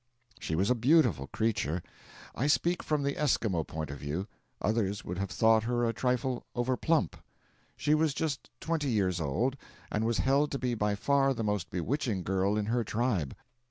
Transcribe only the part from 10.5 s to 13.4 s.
to be by far the most bewitching girl in her tribe.